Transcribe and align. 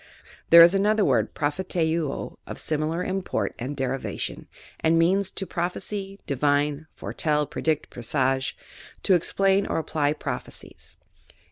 There 0.49 0.63
is 0.63 0.73
another 0.73 1.05
word, 1.05 1.35
propheteuo, 1.35 2.35
of 2.47 2.59
similar 2.59 3.03
import 3.03 3.53
and 3.59 3.77
derivation, 3.77 4.47
and 4.79 4.97
means, 4.97 5.29
to 5.29 5.45
prophesy, 5.45 6.19
divine, 6.25 6.87
foretell, 6.95 7.45
predict, 7.45 7.91
presage; 7.91 8.55
to 9.03 9.13
explain 9.13 9.67
or 9.67 9.77
apply 9.77 10.13
prophecies. 10.13 10.97